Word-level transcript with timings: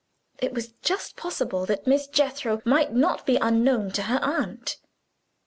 It 0.39 0.51
was 0.55 0.69
just 0.81 1.15
possible 1.15 1.67
that 1.67 1.85
Miss 1.85 2.07
Jethro 2.07 2.63
might 2.65 2.91
not 2.91 3.23
be 3.23 3.35
unknown 3.37 3.91
to 3.91 4.01
her 4.01 4.17
aunt. 4.23 4.77